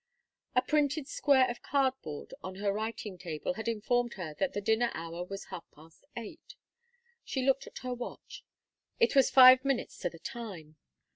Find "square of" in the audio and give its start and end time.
1.07-1.61